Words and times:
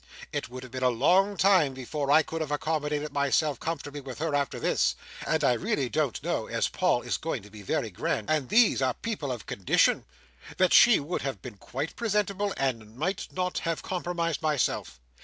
It 0.33 0.49
would 0.49 0.63
have 0.63 0.71
been 0.71 0.81
a 0.81 0.89
long 0.89 1.37
time 1.37 1.75
before 1.75 2.09
I 2.09 2.23
could 2.23 2.41
have 2.41 2.49
accommodated 2.49 3.13
myself 3.13 3.59
comfortably 3.59 4.01
with 4.01 4.17
her, 4.17 4.33
after 4.33 4.59
this; 4.59 4.95
and 5.27 5.43
I 5.43 5.53
really 5.53 5.89
don't 5.89 6.23
know, 6.23 6.47
as 6.47 6.67
Paul 6.69 7.03
is 7.03 7.17
going 7.17 7.43
to 7.43 7.51
be 7.51 7.61
very 7.61 7.91
grand, 7.91 8.27
and 8.27 8.49
these 8.49 8.81
are 8.81 8.95
people 8.95 9.31
of 9.31 9.45
condition, 9.45 10.05
that 10.57 10.73
she 10.73 10.99
would 10.99 11.21
have 11.21 11.43
been 11.43 11.57
quite 11.57 11.95
presentable, 11.95 12.51
and 12.57 12.95
might 12.95 13.27
not 13.31 13.59
have 13.59 13.83
compromised 13.83 14.41
myself. 14.41 14.99